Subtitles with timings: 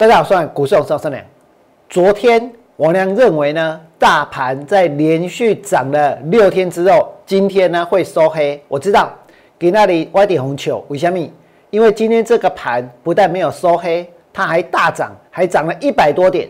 [0.00, 1.22] 大家好，我是股市老赵三良。
[1.86, 8.58] 昨天王良认为呢，大盘在连续涨了六天之后，今天呢会收黑。
[8.66, 9.12] 我知道
[9.58, 11.18] 给那里歪点红球，为什么？
[11.68, 16.48] 因为今天这个盘不但没有收黑，它还大涨，还涨了一百多点。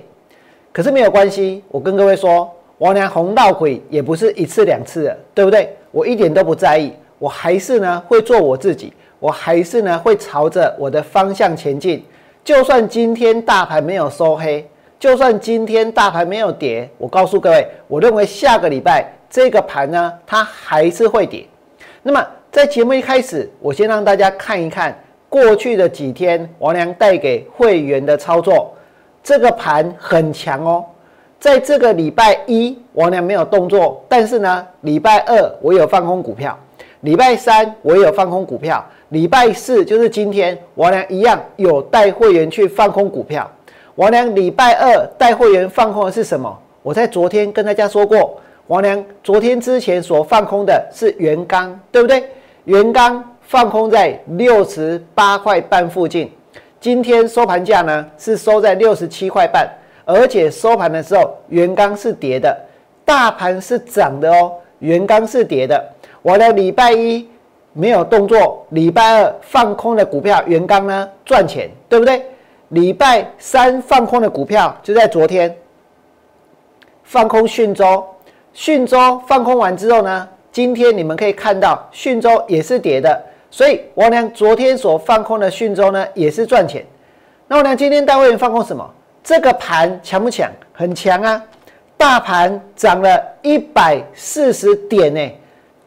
[0.71, 2.49] 可是没有关系，我跟各位说，
[2.79, 5.77] 王良红到鬼也不是一次两次了，对不对？
[5.91, 12.05] 我一点都不在意，我还是呢会做我自己，我还是呢会朝着我的方向前进。
[12.43, 14.69] 就算今天大盘没有收黑，
[14.99, 21.47] 就算今天大盘没有跌，我告诉各位，我认为下个礼拜这个盘呢，它还是会跌。
[22.03, 28.75] 那么在节目一开始，我先让大家看一看过去的几天王良带给会员的操作，
[29.23, 30.85] 这个盘很强哦。
[31.39, 36.59] 在这个礼拜一，王良没有动作，但是呢，礼拜二我有放空股票，
[37.01, 38.85] 礼拜三我也有放空股票。
[39.09, 43.51] 礼拜四就是今天，王良一样有带会员去放空股票。
[43.95, 46.57] 王良礼拜二带会员放空的是什么？
[46.83, 52.23] 我在昨天跟大家说过，王良昨天之前所放空的是原钢，对不对？
[52.65, 56.31] 原钢放空在六十八块半附近，
[56.79, 59.67] 今天收盘价呢是收在六十七块半，
[60.05, 62.55] 而且收盘的时候原钢是跌的，
[63.07, 65.83] 大盘是涨的哦，原钢是跌的。
[66.23, 67.29] 我的礼拜一。
[67.73, 72.21] 没有动作，礼拜二放空的股票元刚呢赚钱，对不对？
[72.71, 75.57] 礼拜三放空的股票就在昨天
[77.05, 78.05] 放空讯州，
[78.53, 86.85] 讯州放空完之后呢，今天你们可以看到讯州也是跌的，所以王良昨天所放空的讯州呢也是赚钱。
[87.47, 88.85] 那王良今天带会员放空什么？
[89.23, 90.51] 这个盘强不强？
[90.73, 91.41] 很强啊！
[91.97, 95.21] 大盘涨了一百四十点呢。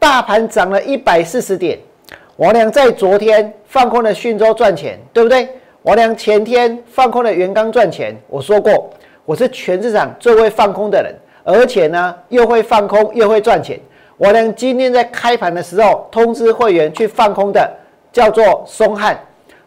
[0.04, 1.78] 大盘涨了一百四十点，
[2.36, 5.48] 王良在昨天放空了讯州赚钱，对不对？
[5.80, 8.14] 王良前天放空了元刚赚钱。
[8.28, 8.90] 我说过，
[9.24, 13.80] 我是全市场最会放空的人，而且呢又会放空又会赚钱。
[14.18, 17.66] 王良今天在开盘的时候通知会员去放空的，
[18.12, 19.18] 叫做松汉，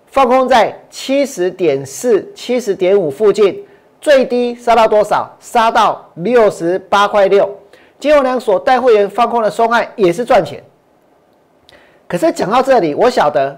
[0.06, 3.66] 放空在七十点四、七十点五附近，
[4.00, 5.35] 最低杀到多少？
[5.40, 7.50] 杀到六十八块六。
[8.00, 10.63] 金融良所带会员放空的松汉也是赚钱，
[12.08, 13.58] 可是讲到这里，我晓得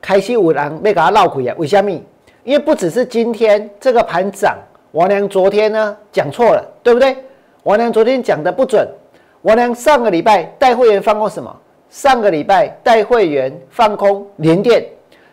[0.00, 2.04] 开心五郎被给他闹鬼啊，为虾米？
[2.44, 4.56] 因为不只是今天这个盘涨，
[4.92, 7.16] 王良昨天呢讲错了，对不对？
[7.64, 8.86] 王良昨天讲的不准。
[9.42, 11.54] 王良上个礼拜带会员放空什么？
[11.90, 14.84] 上个礼拜带会员放空连电，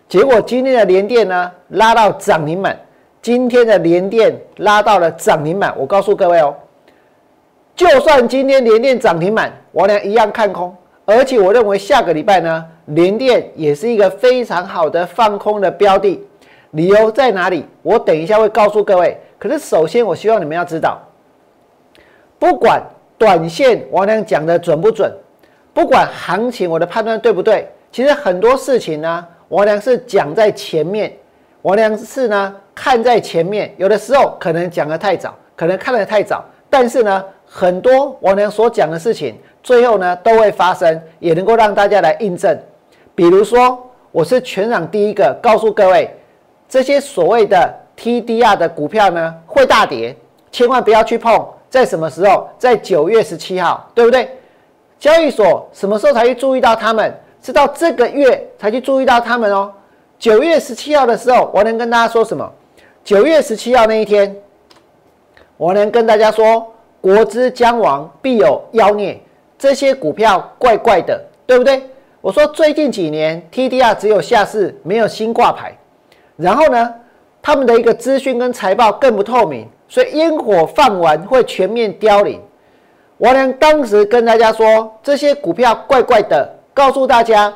[0.07, 2.79] 结果今天的连电呢拉到涨停板，
[3.21, 5.73] 今天的连电拉到了涨停板。
[5.77, 6.55] 我告诉各位哦。
[7.81, 10.71] 就算今天连电涨停板，我俩一样看空，
[11.03, 16.23] 而且我认为下个礼拜呢，连电也是一个非常好的放空的标的。
[16.73, 17.65] 理由在哪里？
[17.81, 19.19] 我等一下会告诉各位。
[19.39, 21.01] 可是首先，我希望你们要知道，
[22.37, 22.79] 不管
[23.17, 25.11] 短线王良讲的准不准，
[25.73, 31.11] 不管行情我的判断对不对，其实很多事情呢，王良是讲在前面，
[31.63, 33.73] 王良是呢看在前面。
[33.77, 37.23] 有的时候可能讲的太早，可能看的太早，但是呢。
[37.53, 42.57] 很多王良所讲的事情，最后呢都会发生，也能够让大家来印证。
[43.13, 43.77] 比如说，
[44.13, 46.09] 我是全场第一个告诉各位，
[46.69, 50.15] 这些所谓的 TDR 的股票呢会大跌，
[50.49, 51.45] 千万不要去碰。
[51.69, 52.47] 在什么时候？
[52.57, 54.29] 在九月十七号，对不对？
[54.97, 57.13] 交易所什么时候才去注意到他们？
[57.43, 59.69] 是到这个月才去注意到他们哦。
[60.17, 62.49] 九月十七号的时候，我能跟大家说什么？
[63.03, 64.33] 九月十七号那一天，
[65.61, 66.67] 我能跟大家说。
[66.99, 69.19] 国之将亡，必有妖孽。
[69.57, 71.81] 这些股票怪怪的，对不对？
[72.19, 75.75] 我说最近几年 TDR 只有下市，没有新挂牌。
[76.35, 76.93] 然后呢，
[77.41, 82.39] 他们的一个资讯跟财报更不透明，所以烟火放完会全面凋零。
[83.17, 87.51] 王良当时跟大家说，这些股票怪怪的，告诉大家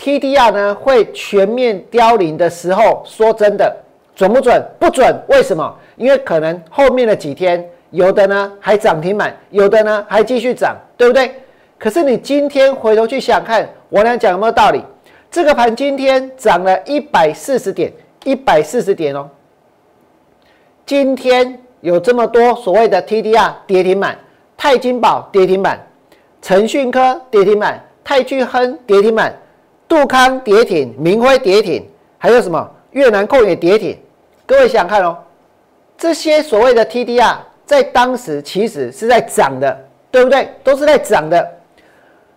[0.00, 3.76] TDR 呢会全面凋零的时候，说真的
[4.18, 4.62] 准不准？
[4.80, 5.16] 不准。
[5.28, 5.78] 为什么？
[5.96, 7.64] 因为可能后面的几天。
[7.90, 11.32] 有的呢还涨停板，有的呢还继续涨，对不对？
[11.78, 14.84] 可是你今天回头去想看，我俩讲有没有道理？
[15.30, 17.90] 这个盘今天涨了一百四十点，
[18.24, 19.26] 一百四十点哦。
[20.84, 24.18] 今天有这么多所谓的 TDR 跌停板，
[24.54, 25.80] 泰金宝跌停板，
[26.42, 29.34] 腾讯科跌停板，泰聚亨跌停板，
[29.88, 31.88] 杜康跌停，明辉跌停，
[32.18, 33.96] 还有什么越南控也跌停？
[34.48, 35.18] 各位想想看哦，
[35.98, 37.36] 这些所谓的 TDR。
[37.66, 39.78] 在当时其实是在涨的，
[40.10, 40.48] 对不对？
[40.64, 41.46] 都是在涨的。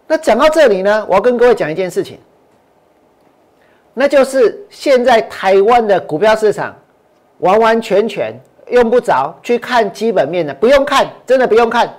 [0.05, 2.19] 那讲到这里呢，我要跟各位讲一件事情，
[3.93, 6.75] 那就是现在台湾的股票市场
[7.37, 8.37] 完完全全
[8.67, 11.89] 用不着去看基本面的，不用看，真的不用看，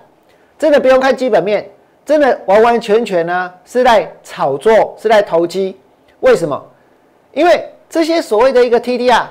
[0.59, 1.67] 真的不用看基本面，
[2.05, 5.75] 真的完完全全呢是在炒作，是在投机。
[6.21, 6.63] 为什么？
[7.33, 9.25] 因为这些所谓的一个 TDR，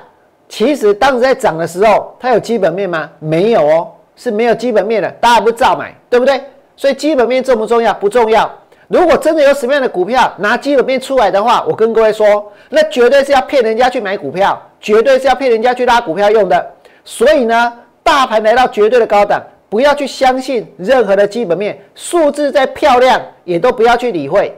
[0.52, 3.08] 其实当时在涨的时候，它有基本面吗？
[3.18, 6.38] 没有哦，是没有基本面的，大家不照买，对不对？
[6.76, 7.94] 所以基本面重不重要？
[7.94, 8.52] 不重要。
[8.86, 16.70] 如果真的有什么样的股票拿基本面出来的话，我跟各位说，那绝对是要骗人家去买股票，绝对是要骗人家去拉股票用的。
[17.02, 17.72] 所以呢，
[18.02, 24.54] 大盘来到绝对的高档，不要去相信任何的基本面，数字再漂亮也都不要去理会。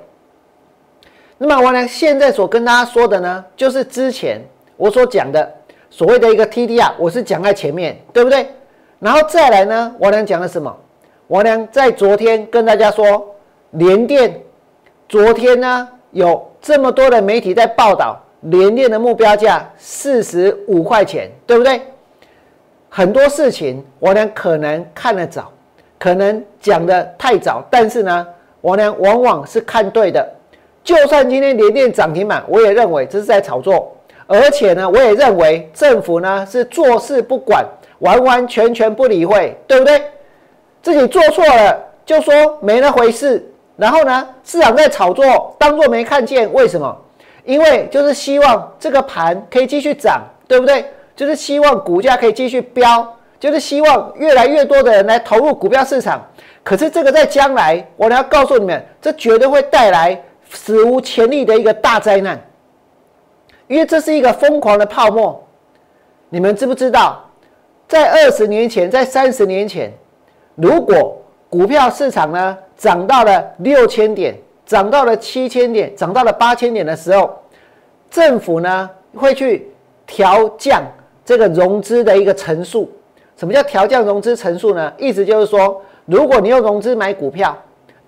[1.38, 4.40] 那么我呢，现在所跟大家说的呢，就是之前
[4.76, 5.48] 我所讲的
[5.96, 8.48] 所谓的一个 TDR，我是讲在前面，对不对？
[8.98, 10.76] 然后再来呢，我能讲了什么？
[11.28, 13.30] 我呢在昨天跟大家说。
[13.70, 14.40] 联电
[15.08, 21.80] 昨天呢，有这么多的媒体在报道联电的目标价四十五块钱，对不对？
[22.88, 25.52] 很多事情我呢可能看得早，
[25.98, 28.26] 可能讲的太早，但是呢，
[28.60, 30.28] 我呢往往是看对的。
[30.82, 33.92] 就算今天联电涨停板，我也认为这是在炒作，
[34.26, 37.64] 而且呢，我也认为政府呢是坐视不管，
[37.98, 40.02] 完完全全不理会，对不对？
[40.82, 43.44] 自己做错了就说没那回事。
[43.76, 46.52] 然后呢，市场在炒作，当做没看见。
[46.52, 46.96] 为什么？
[47.44, 50.84] 因为就是希望这个盘可以继续涨，对不对？
[51.16, 53.06] 就是希望股价可以继续飙，
[53.38, 56.24] 就是希望越来越多的人来投入股票市场。
[56.62, 60.18] 可是这个在将来，我要告诉你们，这绝对会带来
[60.50, 62.40] 史无前例的一个大灾难，
[63.68, 65.42] 因为这是一个疯狂的泡沫。
[66.28, 67.24] 你们知不知道，
[67.86, 69.92] 在二十年前，在三十年前，
[70.54, 71.16] 如果
[71.48, 72.58] 股票市场呢？
[72.76, 77.32] 涨到了六千点，涨到了七千点，涨到了八千点的时候，
[78.10, 79.70] 政府呢会去
[80.04, 80.82] 调降
[81.24, 82.90] 这个融资的一个层数。
[83.36, 84.92] 什么叫调降融资层数呢？
[84.98, 87.56] 意思就是说，如果你用融资买股票，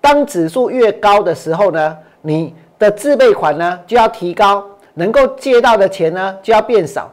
[0.01, 4.61] 当指数越高的时候呢，你的自备款呢就要提高，
[4.97, 7.09] 能够借到的钱呢就要变少。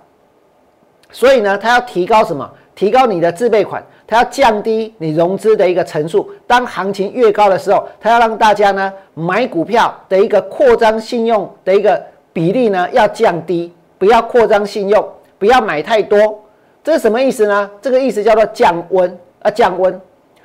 [1.11, 2.51] 所以呢，它要提高什么？
[2.75, 3.81] 提高你的自备款。
[4.07, 15.09] 它要降低你融资的一个层数，当行情越高的时候，它要让大家呢买股票的一个扩张信用的一个比例呢要降低，不要扩张信用，
[15.39, 16.43] 不要买太多。
[16.83, 17.71] 这是什么意思呢？
[17.81, 19.99] 这个意思叫做降温啊，降温。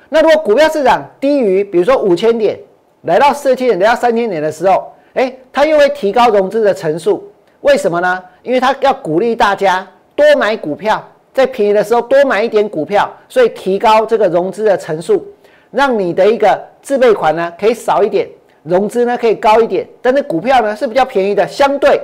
[0.08, 2.58] 那如果股票市场低于，比如说五千点，
[3.02, 7.29] 来到四千点，来到三千点的时候，哎，它又会提高融资的层数。
[7.60, 8.22] 为什么呢？
[8.42, 11.02] 因为他要鼓励大家多买股票。
[11.32, 15.24] 在便宜的时候多买一点股票，所以提高这个融资的层数，
[15.70, 18.28] 让你的一个自备款呢可以少一点，
[18.64, 22.00] 融资呢可以高一点，但是股票呢是比较便宜的，相对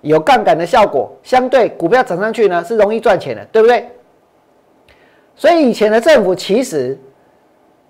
[0.00, 3.86] 有杠杆的效果，相对股票涨上去呢是容易赚钱的，对不对？
[5.36, 6.98] 所以以前的政府其实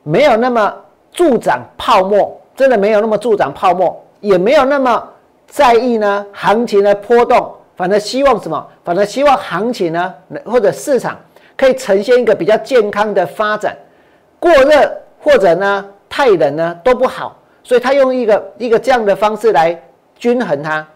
[0.03, 0.75] 没有那么
[1.13, 5.09] 助长泡沫，真的没有那么助长泡沫，也没有那么
[5.51, 7.55] 在意呢行情的波动。
[7.77, 8.67] 反而希望什么？
[8.85, 10.15] 反而希望行情呢，
[10.45, 11.19] 或者市场
[11.57, 13.75] 可以呈现一个比较健康的发展。
[14.39, 19.79] 过热或者呢太冷呢都不好，所以他用一个一个这样的方式来
[20.15, 20.87] 均衡它。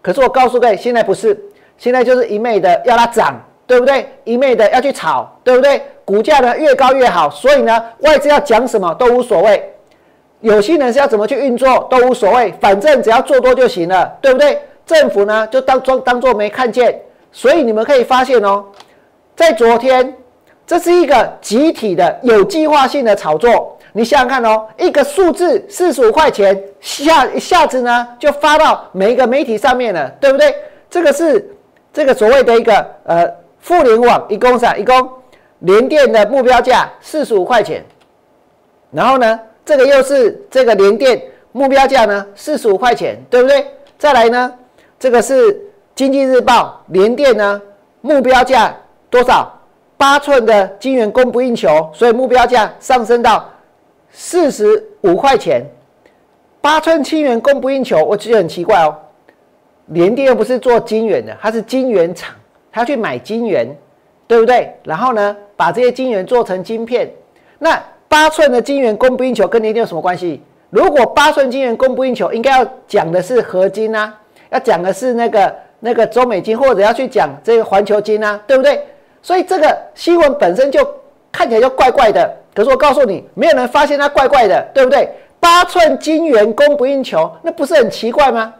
[0.00, 1.38] 可是我告诉各位，现在不是，
[1.76, 4.08] 现在就是一昧的要它涨，对不对？
[4.24, 5.82] 一昧的要去炒，对不对？
[6.06, 9.74] 股价呢越高越好，所以呢外资要讲什么都无所谓，
[10.40, 14.60] 有些人是要怎么去运作都无所谓，反正只要做多就行了，对不对？
[14.86, 18.64] 政府呢，就当装当做没看见，所以你们可以发现哦，
[19.36, 20.16] 在昨天，
[20.66, 23.76] 这是一个集体的有计划性的炒作。
[23.92, 30.54] 你想想看哦，一个数字四十五块钱，下一下子呢就发到每一个媒体上面了，对不对？
[30.88, 31.54] 这个是
[31.92, 33.28] 这个所谓的一个呃，
[33.64, 34.76] 互联网一共啥？
[34.76, 35.10] 一共
[35.60, 37.84] 联电的目标价四十五块钱，
[38.90, 43.66] 然后呢，这个又是这个联电目标价呢四十五块钱，对不对？
[43.98, 44.52] 再来呢？
[44.98, 45.60] 这个是
[45.94, 47.60] 经济日报，联电呢
[48.00, 48.76] 目标价
[49.08, 49.56] 多少？
[49.96, 53.46] 八寸的晶圆供不应求，所以目标价上升到
[54.10, 55.62] 四十五块钱。
[56.62, 58.96] 八寸晶圆供不应求，我觉得很奇怪哦。
[59.86, 62.34] 联电又不是做晶圆的，它是晶圆厂，
[62.72, 63.68] 它去买晶圆，
[64.26, 64.74] 对不对？
[64.84, 67.10] 然后呢，把这些晶圆做成晶片。
[67.58, 67.78] 那
[68.10, 70.42] 八寸的晶圆供不应求跟联电有什么关系？
[70.68, 74.12] 如果八寸晶圆供不应求，应该要讲的是合金啊。
[74.50, 78.84] 要讲的是那个那个中美金，或者要去讲这个环球金啊，对不对？
[79.22, 80.84] 所以这个新闻本身就
[81.30, 82.28] 看起来就怪怪的。
[82.52, 85.08] 可是我告诉你，没有人发现它怪怪的，对不对？
[85.38, 88.52] 八寸金元供不应求，那不是很奇怪吗？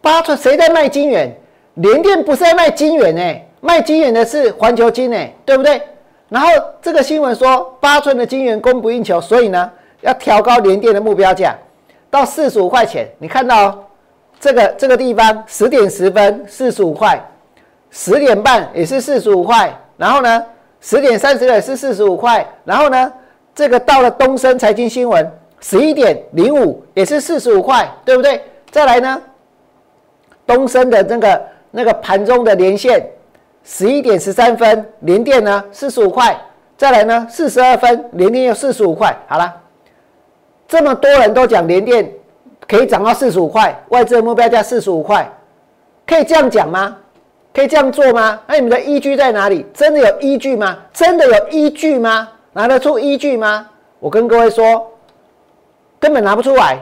[0.00, 1.30] 八寸谁在卖金元？
[1.74, 5.82] 联电不是在卖金元哎，卖金元的是环球金诶，对不对？
[6.28, 6.48] 然后
[6.82, 11.54] 这个新闻说八寸的金圆供不应求，所以呢要调高联电的目标价
[12.10, 13.08] 到四十五块钱。
[13.18, 13.84] 你看到
[14.40, 17.24] 这个这个地方十点十分四十五块，
[17.92, 20.44] 十点半也是四十五块，然后呢
[20.80, 23.12] 十点三十也是四十五块，然后呢
[23.54, 25.30] 这个到了东升财经新闻
[25.60, 28.42] 十一点零五也是四十五块，对不对？
[28.72, 29.22] 再来呢
[30.44, 33.08] 东升的那个那个盘中的连线。
[33.68, 36.38] 十一点十三分，连电呢四十五块，
[36.78, 39.14] 再来呢四十二分，连电又四十五块。
[39.26, 39.52] 好了，
[40.68, 42.08] 这么多人都讲连电
[42.68, 45.28] 可以涨到四十五块，外资的目标价四十五块，
[46.06, 46.96] 可以这样讲吗？
[47.52, 48.38] 可以这样做吗？
[48.46, 49.66] 那你们的依据在哪里？
[49.74, 50.78] 真的有依据吗？
[50.92, 52.28] 真的有依据吗？
[52.52, 53.66] 拿得出依据吗？
[53.98, 54.86] 我跟各位说，
[55.98, 56.78] 根本拿不出来。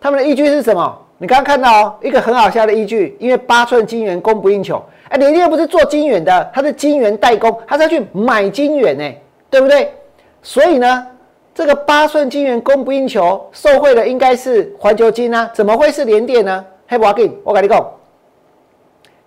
[0.00, 0.98] 他们的依据是什么？
[1.22, 4.84] 你刚刚看到哦，一个很好笑的依据，因为八寸金元供不应求。
[5.08, 9.08] 哎，联电又不是做晶圆的，它是晶圆代工，它是要去买晶圆呢，
[9.48, 9.94] 对不对？
[10.42, 11.06] 所以呢，
[11.54, 16.64] 这个八寸晶圆供不应求，受惠的应该是环球晶啊，怎么会是联电呢？
[16.88, 17.88] 黑不给我跟你讲，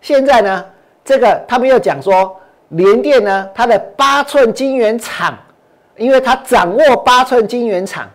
[0.01, 0.65] 现在呢，
[1.05, 2.35] 这个他们又讲说，
[2.67, 5.33] 联电呢，它的八寸晶圆厂，
[5.95, 8.05] 因为它掌握八寸晶圆厂，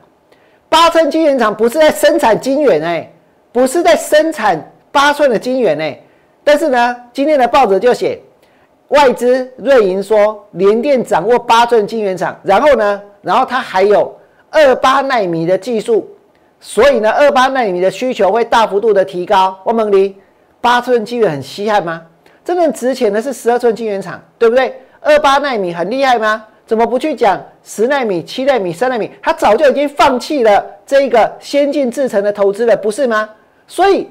[0.68, 3.10] 八寸晶圆厂不是在生产晶圆哎，
[3.52, 5.97] 不是在生产八寸的晶圆呢。
[6.42, 8.21] 但是呢，今天的报纸就写
[8.88, 14.16] 外资瑞银说，联电掌握八寸晶圆厂，然后呢，然后它还有
[14.50, 16.09] 二八纳米的技术，
[16.61, 19.57] 所以呢，二八纳米的需求会大幅度的提高。
[19.64, 20.16] 我问你，
[20.61, 22.02] 八寸晶圆很稀罕吗？
[22.45, 24.75] 真正值钱的是十二寸晶圆厂，对不对？
[25.00, 26.45] 二八纳米很厉害吗？
[26.66, 29.11] 怎么不去讲十纳米、七纳米、三纳米？
[29.23, 33.28] 他早就已经放弃了这个先进制程的投资了，不是吗？
[33.71, 34.11] 所以。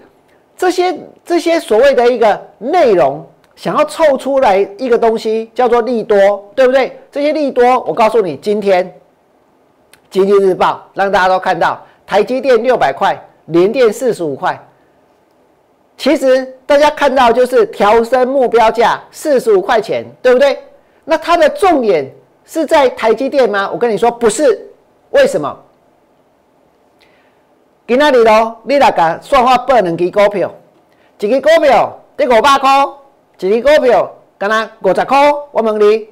[0.60, 3.26] 这些这些所谓的一个内容，
[3.56, 6.18] 想要凑出来一个东西叫做利多，
[6.54, 7.00] 对不对？
[7.10, 8.86] 这些利多，我告诉你，今天
[10.10, 14.62] 《经济日报》让大家都看到，台积电六百块，联电四十五块。
[15.96, 20.62] 其实大家看到就是调升目标价四十五块钱，对不对？
[21.06, 22.06] 那它的重点
[22.44, 23.70] 是在台积电吗？
[23.72, 24.68] 我跟你说不是，
[25.12, 25.58] 为什么？
[27.90, 30.54] 今仔日咯，你来甲算法报两支股票，
[31.18, 32.70] 一支股票得五百块，
[33.40, 35.18] 一支股票干那五十块。
[35.50, 36.08] 我问你，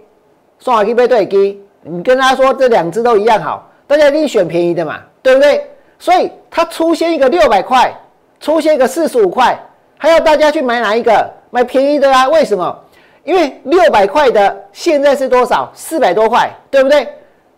[0.57, 1.55] 算法去买对支？
[1.83, 5.69] 你跟他说这两只都一样好，大家一定选便宜的嘛，对不对？
[5.99, 7.93] 所以它出现一个六百块，
[8.39, 9.55] 出现一个四十五块，
[9.99, 11.31] 还要大家去买哪一个？
[11.51, 12.27] 买便宜的啊？
[12.29, 12.75] 为什么？
[13.23, 15.71] 因为六百块的现在是多少？
[15.75, 17.07] 四百多块，对不对？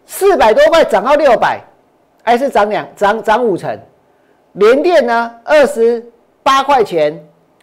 [0.06, 1.62] 四百多块涨到六百，
[2.22, 3.80] 还是涨两涨涨五成？
[4.60, 6.06] 联电呢，二十
[6.44, 7.18] 八块钱，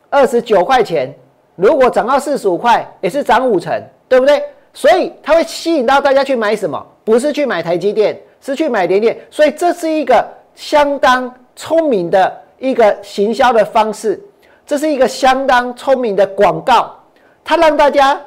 [0.08, 1.14] 二十九块钱，
[1.54, 3.70] 如果涨到四十五块，也是涨五成，
[4.08, 4.42] 对不对？
[4.72, 6.84] 所以它会吸引到大家去买什么？
[7.04, 9.14] 不是去买台积电，是去买联电。
[9.30, 14.18] 所以这是一个相当聪明的一个行销的方式，
[14.64, 16.98] 这是一个相当聪明的广告，
[17.44, 18.18] 它让大家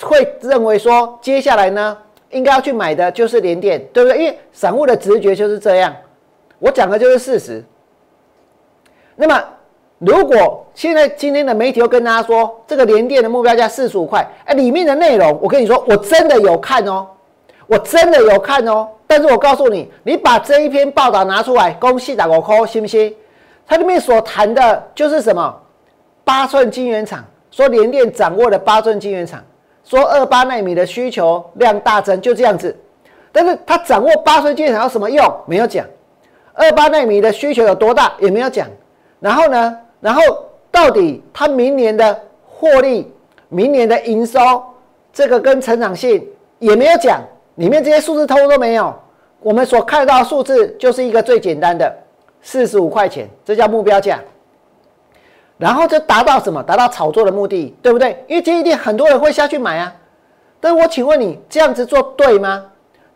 [0.00, 1.98] 会认为说，接下来呢，
[2.30, 4.18] 应该要去买的就是联电，对不对？
[4.18, 5.94] 因为散户的直觉就是这样，
[6.58, 7.62] 我讲的就是事实。
[9.16, 9.42] 那么，
[9.98, 17.06] 如果现在今天的媒体又跟大家说这个联电的目标价四十五块，哎，里面的内容我跟你说，我真的有看哦，
[17.66, 18.88] 我真的有看哦。
[19.06, 23.14] 但是我告诉你，你把这一篇报道拿出来，恭喜打个 call，，信不信？
[23.66, 25.54] 它里面所谈的就是什么？
[26.24, 29.44] 八寸晶圆厂，说联电掌握了八寸晶圆厂，
[29.84, 32.74] 说二八纳米的需求量大增，就这样子。
[33.30, 35.24] 但是它掌握八寸晶圆厂有什么用？
[35.46, 35.86] 没有讲。
[36.54, 38.12] 二八纳米的需求有多大？
[38.18, 38.66] 也没有讲。
[39.24, 39.78] 然后呢？
[40.02, 40.20] 然后
[40.70, 43.10] 到底它明年的获利、
[43.48, 44.38] 明年的营收，
[45.14, 46.28] 这个跟成长性
[46.58, 47.22] 也没有讲，
[47.54, 48.94] 里面这些数字通都没有。
[49.40, 51.90] 我们所看到数字就是一个最简单的
[52.42, 54.20] 四十五块钱，这叫目标价。
[55.56, 56.62] 然后就达到什么？
[56.62, 58.22] 达到炒作的目的，对不对？
[58.28, 59.90] 因为这一定很多人会下去买啊。
[60.60, 62.62] 但我请问你，这样子做对吗？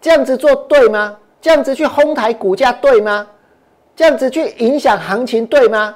[0.00, 1.18] 这样子做对吗？
[1.38, 3.26] 这样子去哄抬股价对吗？
[3.98, 5.92] 这样子去影响行情，对吗？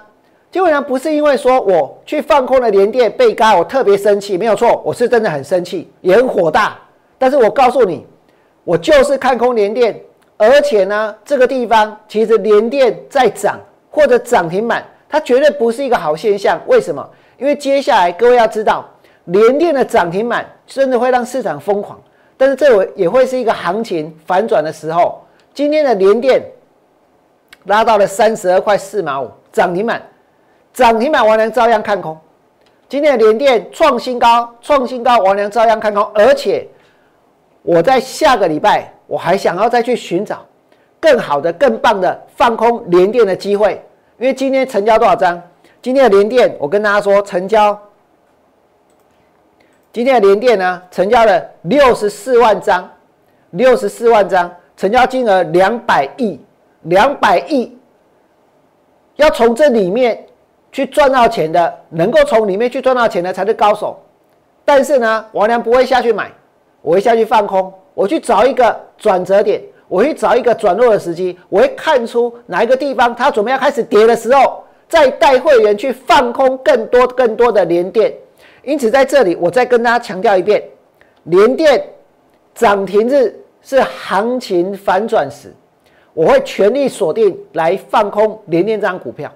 [0.50, 6.76] 基本上不是因为说我去放空了连电被嘎，我特别生气，没有错，我是真的很生气，也很火大。
[7.16, 8.04] 但是我告诉你，
[8.64, 10.00] 我就是看空连电，
[10.36, 13.56] 而且呢，这个地方其实连电在涨
[13.88, 16.60] 或者涨停板，它绝对不是一个好现象。
[16.66, 17.08] 为什么？
[17.38, 18.84] 因为接下来各位要知道，
[19.26, 22.02] 连电的涨停板真的会让市场疯狂，
[22.36, 25.22] 但是这也会是一个行情反转的时候。
[25.54, 26.42] 今天的连电。
[27.64, 30.02] 拉到了三十二块四毛五，涨停板，
[30.72, 32.18] 涨停板我能照样看空。
[32.88, 36.68] 今天的联电创新高，创新高，王良照样看空，而且
[37.62, 40.44] 我在下个礼拜我还想要再去寻找
[41.00, 43.82] 更好的、更棒的放空联电的机会，
[44.18, 45.40] 因为今天成交多少张？
[45.80, 47.76] 今天的联电，我跟大家说，成交。
[49.92, 52.90] 今天的联电呢，成交了六十四万张，
[53.50, 56.40] 六十四万张，成交金额两百亿，
[56.82, 57.76] 两百亿。
[59.16, 60.26] 要从这里面
[60.72, 64.00] 去赚到钱的，能够从里面去赚到钱的才是高手。
[64.64, 66.32] 但是呢，王良不会下去买，
[66.80, 78.12] 我会下去放空，我去找一个转折点，我去找一个转弱的时机，我会看出哪一个地方它准备要开始跌的时候，再带会员去放空更多更多的连电。
[78.62, 80.62] 因此，在这里我再跟大家强调一遍：
[81.24, 81.84] 连电
[82.54, 85.52] 涨停日是行情反转时，
[86.14, 89.30] 我会全力锁定来放空连电这张股票。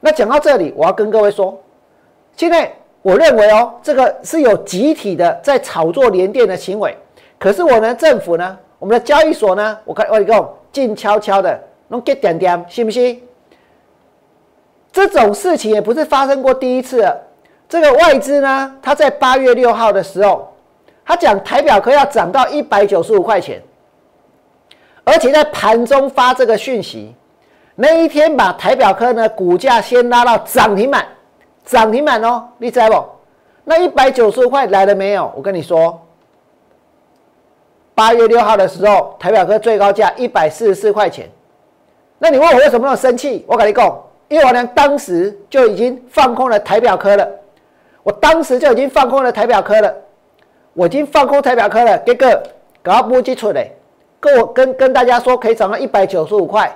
[0.00, 1.60] 那讲到这里，我要跟各位说，
[2.36, 6.96] 现在我认为哦，这个是有集体的在炒作连电的行为。
[7.38, 13.20] 可是我呢，政府呢，我们的交易所呢，我看我讲静悄悄的弄给点点，信不信？
[14.92, 17.04] 这种事情也不是发生过第一次。
[17.68, 20.52] 这个外资呢，他在八月六号的时候，
[21.04, 23.62] 他讲台表科要涨到一百九十五块钱，
[25.04, 27.14] 而且在盘中发这个讯息，
[27.74, 31.06] 那一天把台表科呢股价先拉到涨停板，
[31.64, 33.04] 涨停板哦，你知不？
[33.64, 35.32] 那一百九十五块来了没有？
[35.36, 36.00] 我跟你说，
[37.94, 41.28] 八月六号的时候，台表科最高价一百四十四块钱，
[42.18, 43.44] 那你问我为什么要生气？
[43.48, 47.28] 我跟你讲，因为我呢当时就已经放空了台表科了。
[48.04, 49.94] 我当时就已经放空了台表科了，
[50.74, 51.96] 我已经放空台表科了。
[51.98, 52.42] 这个
[52.82, 53.64] 搞不基础的，
[54.22, 56.72] 跟我跟跟大家说可以涨到一百九十五块，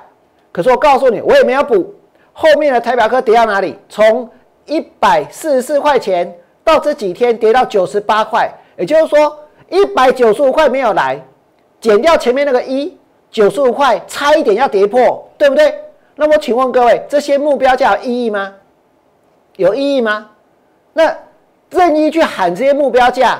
[0.50, 1.94] 可是我告诉你，我也没有补。
[2.32, 3.78] 后面的台表科跌到哪里？
[3.88, 4.28] 从
[4.64, 11.24] 一百四十四块钱到这几天跌到九十八块，也就是说一百九十五块没有来，
[11.80, 12.98] 减掉前面那个一
[13.30, 15.72] 九十五块，差一点要跌破，对不对？
[16.16, 18.52] 那我请问各位，这些目标价有意义吗？
[19.54, 20.30] 有意义吗？
[20.94, 21.16] 那
[21.70, 23.38] 任意去喊这些目标价，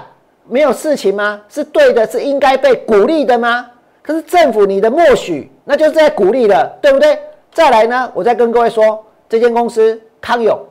[0.48, 1.42] 没有事情吗？
[1.48, 3.68] 是对的，是应该被鼓励的吗？
[4.07, 7.19] 可是政府你的默许，那就是在鼓励了，对不对？
[7.53, 10.64] 再来呢，我再跟各位说，这间公司康友，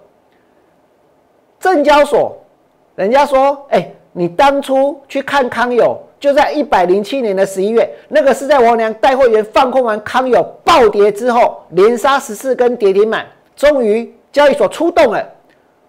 [1.59, 2.37] 证交所，
[2.95, 15.27] 人家说，哎，你当初去看康友，就在一百零七年的十一月，那个是在王良带会员放空完康友暴跌之后，连杀十四根跌停板，终于交易所出动了，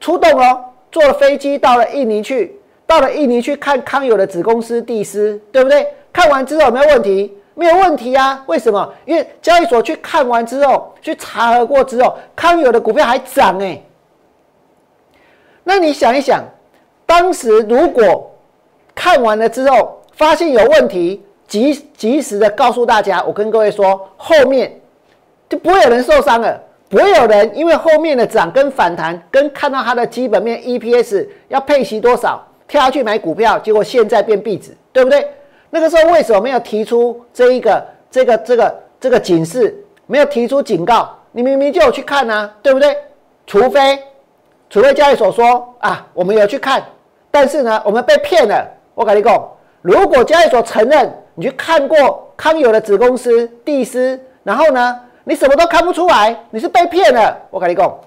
[0.01, 0.65] 出动哦。
[0.91, 5.87] 坐了飞机到了印尼去，到了印尼去看康友的子公司蒂斯，对不对？
[6.16, 7.37] 看完之后有没有问题？
[7.52, 8.42] 没有问题啊？
[8.46, 8.90] 为什么？
[9.05, 13.79] 因为交易所去看完之后，去查核过之后，康友的股票还涨哎。
[15.62, 16.42] 那你想一想，
[17.05, 18.35] 当时如果
[18.94, 24.81] 看完了之后发现有问题，及及时的告诉大家，我跟各位说，后面
[25.50, 26.59] 就不会有人受伤了。
[26.88, 35.29] 不会有人因为后面的涨跟反弹，跟看到它的基本面 EPS 要配息多少，跳下去买股票，结果现在变壁纸，对不对？
[35.77, 39.77] 那个时候为什么没有提出这一个、这个、这个、这个警示？
[40.07, 41.15] 没有提出警告？
[41.33, 42.97] 你明明就有去看啊，对不对？
[43.47, 44.03] 除非，
[44.71, 46.83] 除非交易所说啊，我们有去看，
[47.31, 48.67] 但是呢，我们被骗了。
[48.95, 49.49] 我跟你讲，
[49.83, 54.99] 如果交易所承认你去看过康友的子公司地斯，然后呢？
[55.25, 57.37] 你什么都看不出来，你是被骗了。
[57.51, 58.01] 我跟你讲，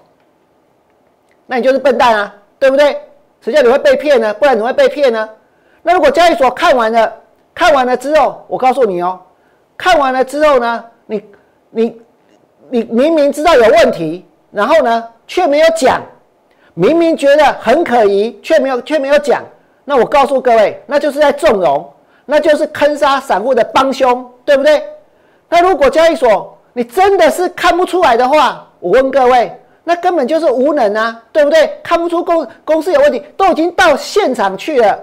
[1.45, 2.99] 那你就是笨蛋啊，对不对？
[3.41, 4.33] 谁叫你会被骗呢？
[4.33, 5.29] 不然你会被骗呢？
[5.83, 7.13] 那如果交易所看完了，
[7.59, 9.19] 看完了之后，我告诉你哦，
[9.77, 11.21] 看完了之后呢，你
[11.71, 12.01] 你
[12.69, 16.01] 你明明知道有问题，然后呢却没有讲，
[16.73, 19.43] 明明觉得很可疑，却没有却没有讲，
[19.83, 21.85] 那我告诉各位，那就是在纵容，
[22.25, 24.81] 那就是坑杀散户的帮凶，对不对？
[25.49, 31.77] 那如果交易所，你真的是看不出来的话，我问各位，那根本就是无能啊，对不对？
[31.83, 34.97] 看不出公公司有问题，都已经到现场去了，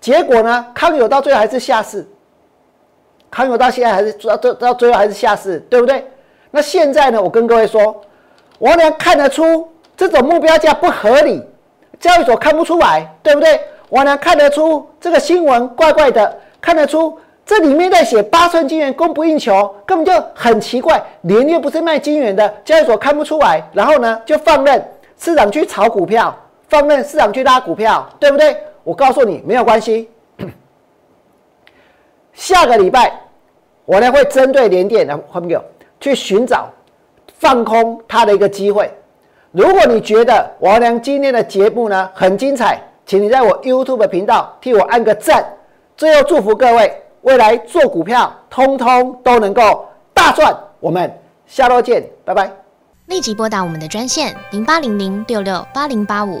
[0.00, 2.06] 结果呢，康友到最后还是下市，
[3.30, 6.04] 康友到现在还是到到到最后还是下市，对不对？
[6.50, 8.00] 那现在呢，我跟各位说，
[8.58, 11.42] 我俩看得出这种目标价不合理，
[11.98, 13.60] 交易所看不出来，对不对？
[13.88, 17.18] 我俩看得出这个新闻怪怪的，看得出。
[17.44, 21.02] 这里面在写八寸金元供不应求，根本就很奇怪。
[21.22, 24.80] 连月不是卖金元的，交易所看不出来，然后呢就放任
[25.18, 26.32] 市场去炒股票，
[26.68, 28.56] 放任市场去拉股票，对不对？
[28.84, 30.08] 我告诉你没有关系。
[32.32, 33.12] 下个礼拜
[33.84, 35.62] 我呢会针对连电的朋友
[36.00, 36.70] 去寻找
[37.38, 38.90] 放空它的一个机会，
[39.50, 45.44] 如果你觉得王良今天的节目呢很精彩，请你在我 YouTube 频道替我按个赞。
[45.96, 50.56] 最后祝福各位未来做股票，通通都能够大赚。
[50.78, 51.12] 我们
[51.46, 52.50] 下周见，拜拜。
[53.06, 56.40] 立即拨打我们的专线零八零零六六八零八五